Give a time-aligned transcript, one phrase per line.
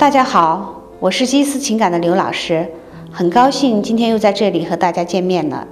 [0.00, 2.66] 大家好，我是基思情感的刘老师，
[3.12, 5.68] 很高兴今天又在这里和大家见面了。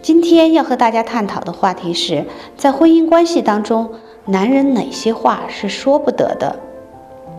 [0.00, 2.24] 今天要和大家探讨的话题是
[2.56, 3.90] 在婚姻关系当中，
[4.24, 6.58] 男人哪些话是说不得的？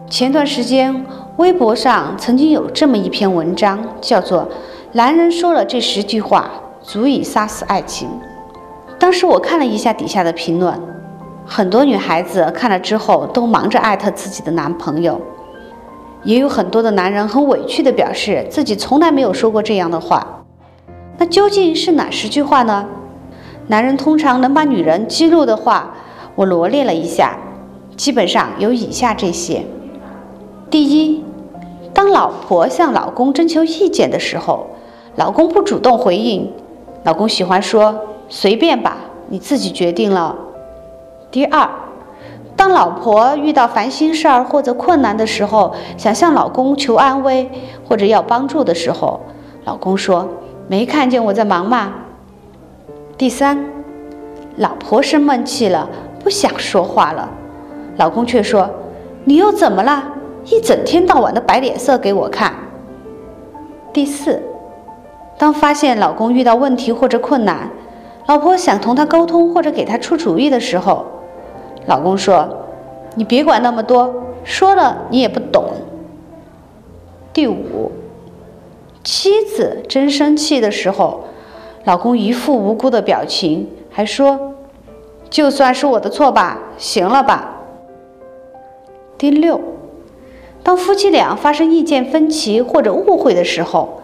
[0.07, 1.03] 前段时间
[1.37, 4.43] 微博上曾经有这么一篇文章，叫做
[4.91, 6.51] 《男人说了这十句话
[6.83, 8.07] 足以杀死爱情》。
[8.99, 10.79] 当时我看了一下底下的评论，
[11.43, 15.19] 很多女孩子看了之后都忙着艾特自己的男朋友，
[16.23, 20.43] 也有很多的男人很委屈地表示自己从来没有说过这样的话。
[21.17, 22.85] 那究竟是哪十句话呢？
[23.67, 25.93] 男人通常能把女人激怒的话，
[26.35, 27.37] 我罗列了一下，
[27.95, 29.63] 基本上有以下这些：
[30.69, 31.23] 第一，
[31.93, 34.67] 当老婆向老公征求意见的时候，
[35.15, 36.51] 老公不主动回应，
[37.03, 37.93] 老公喜欢说
[38.29, 40.35] “随便吧，你自己决定了”。
[41.29, 41.69] 第二，
[42.59, 47.49] 当老婆遇到烦心事儿或者困难的时候，想向老公求安慰
[47.87, 49.21] 或者要帮助的时候，
[49.63, 50.27] 老公说。
[50.67, 51.93] 没看见我在忙吗？
[53.17, 53.65] 第三，
[54.57, 55.89] 老婆生闷气了，
[56.21, 57.29] 不想说话了，
[57.95, 58.69] 老公却说
[59.23, 60.03] ：“你又怎么了？
[60.45, 62.53] 一整天到晚的摆脸色给我看。”
[63.93, 64.43] 第四，
[65.37, 67.71] 当发现老公遇到问题或者困难，
[68.27, 71.03] 老婆想同他沟通或者给他出主意的时候，
[71.85, 72.47] 老公说
[73.15, 74.13] ：“你别管那么多，
[74.43, 75.65] 说了你也不懂。”
[77.33, 77.91] 第五。
[79.01, 81.21] 妻子真生气的时候，
[81.85, 84.53] 老公一副无辜的表情，还说
[85.31, 87.61] ：“就算是我的错吧，行了吧。”
[89.17, 89.59] 第六，
[90.61, 94.01] 当夫妻俩发生意见分歧或者误会的时候，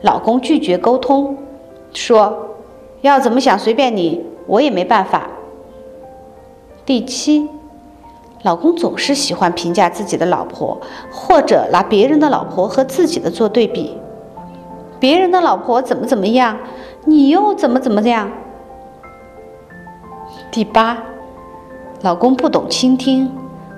[0.00, 1.36] 老公拒绝沟通，
[1.92, 2.56] 说
[3.02, 5.28] ：“要怎么想随便你，我也没办法。”
[6.88, 7.46] 第七，
[8.40, 10.80] 老公总是喜欢评价自己的老婆，
[11.12, 13.94] 或者拿别人的老婆和自己的做对比。
[14.98, 16.56] 别人的老婆怎么怎么样，
[17.04, 18.30] 你又怎么怎么样？
[20.50, 20.96] 第八，
[22.00, 23.30] 老公不懂倾听。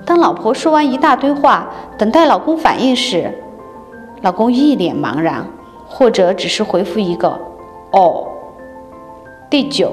[0.06, 1.68] 当老婆说完一大堆话，
[1.98, 3.34] 等待老公反应时，
[4.22, 5.44] 老公一脸茫然，
[5.88, 7.36] 或者只是回复一个
[7.90, 8.28] “哦”。
[9.50, 9.92] 第九，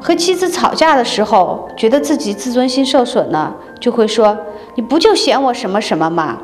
[0.00, 4.36] 和妻子吵架的时候，觉得自己自尊心受损了，就会说
[4.76, 6.38] ：“你不就嫌我什么什么吗？”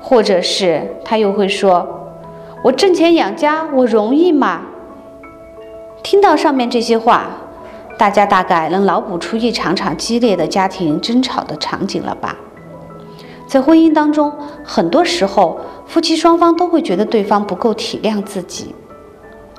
[0.00, 1.86] 或者是他又会说。
[2.64, 4.62] 我挣钱养家，我容易吗？
[6.02, 7.26] 听到上面这些话，
[7.96, 12.36] 大家大概能脑补出一场场激烈的家庭争吵的场景了吧？
[13.46, 14.32] 在婚姻当中，
[14.64, 18.74] 很多时候夫妻双方都会觉得对方不够体谅自己，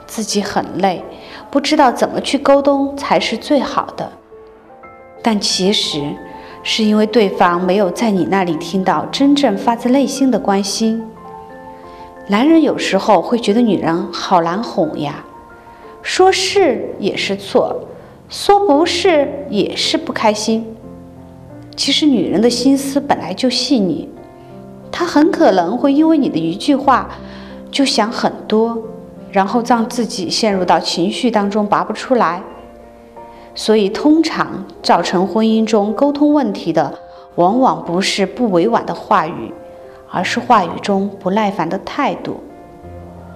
[0.06, 1.04] 自己很累，
[1.52, 4.12] 不知道怎么去沟通才是最好的。
[5.22, 6.16] 但其实
[6.64, 11.04] 是因为对方没有在你那里听到真正发自内心的关心。
[12.28, 15.26] 男人有时候会觉得女人好难哄呀，
[16.02, 17.76] 说是也是错，
[18.30, 20.76] 说不是也是不开心。
[21.76, 24.08] 其实女人的心思本来就细腻，
[24.92, 27.10] 她很可能会因为你的一句话
[27.72, 28.78] 就想很多，
[29.32, 32.42] 然后让自己陷入到情绪当中拔不出来。
[33.56, 37.00] 所以，通常造成婚姻中沟通问题的，
[37.36, 39.54] 往往不是不委婉的话语。
[40.12, 42.38] 而是话语中不耐烦的态度，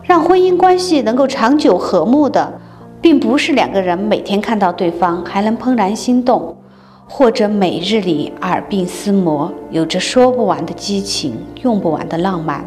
[0.01, 2.51] 让婚姻关系能够长久和睦的，
[2.99, 6.57] 并不是两个人每天看到对方还能怦然心动，
[7.07, 12.65] 或者每日里耳鬓厮磨，有着说不完的激情，用不完的浪漫，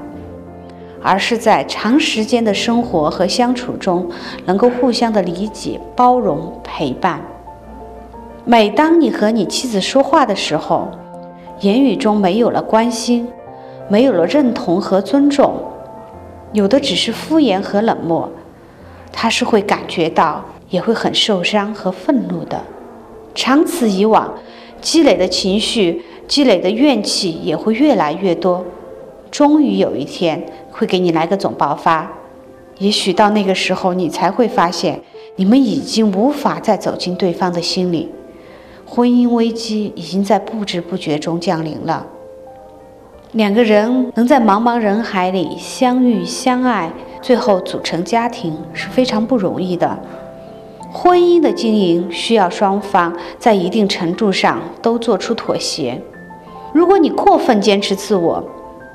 [1.07, 4.11] 而是在长时间的生活和相处中，
[4.45, 7.21] 能够互相的理解、包容、陪伴。
[8.45, 10.89] 每当你和你妻子说话的时候，
[11.61, 13.29] 言语中没有了关心。
[13.89, 15.55] 没有了认同和尊重，
[16.53, 18.29] 有的只是敷衍和冷漠，
[19.13, 22.61] 他是会感觉到，也会很受伤和愤怒的。
[23.33, 24.35] 长此以往，
[24.81, 28.65] 积累的情绪、积累的怨气也会越来越多，
[29.31, 30.45] 终于有一天
[30.77, 32.11] 会给你来个总爆发。
[32.79, 35.01] 也许到那个时候，你才会发现，
[35.37, 38.11] 你们已经无法再走进对方的心里，
[38.85, 42.07] 婚姻危机已经在不知不觉中降临了。
[43.33, 49.99] 两个人能在茫茫人海里相遇相爱，最后组成家庭是非常不容易的。
[50.93, 56.01] 婚姻的经营需要双方在一定程度上都做出妥协。
[56.73, 58.43] 如果你过分坚持自我，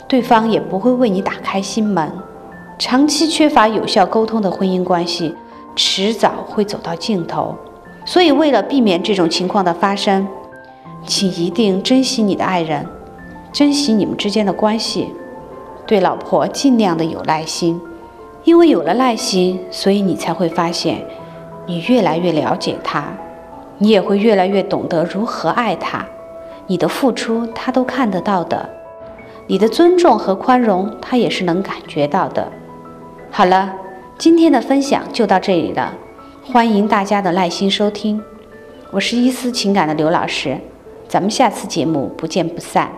[0.08, 2.12] 对方也不会为你打开心门。
[2.78, 5.36] 长期缺乏有效沟通的婚姻关系，
[5.76, 7.56] 迟早会走到尽头。
[8.04, 10.28] 所以，为了避免这种情况的发生，
[11.06, 12.86] 请一定珍惜你的爱人。
[13.54, 15.14] 珍惜你们之间的关系，
[15.86, 17.80] 对老婆尽量的有耐心，
[18.44, 21.06] 因为有了耐心，所以你才会发现，
[21.68, 23.04] 你越来越了解她，
[23.78, 26.04] 你也会越来越懂得如何爱她。
[26.66, 28.68] 你的付出，她都看得到的；
[29.52, 32.50] 你的尊重和宽容，他也是能感觉到的。
[33.30, 33.76] 好了，
[34.18, 35.94] 今天的分享就到这里了，
[36.42, 38.24] 欢迎大家的耐心收听。
[38.92, 40.58] 我是伊思情感的刘老师，
[41.10, 42.90] 咱们下次节目不见不散。